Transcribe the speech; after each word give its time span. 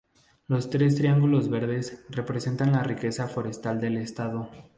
Los 0.47 0.67
tres 0.71 0.95
triángulos 0.95 1.47
verdes 1.47 2.03
representan 2.09 2.71
la 2.71 2.81
riqueza 2.81 3.27
forestal 3.27 3.79
del 3.79 3.97
estado. 3.97 4.49